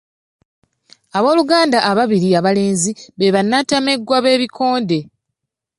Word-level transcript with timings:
Abooluganda 1.17 1.77
ababiri 1.91 2.29
abalenzi 2.39 2.91
be 3.17 3.27
bannantameggwa 3.35 4.17
b'ebikonde. 4.23 4.99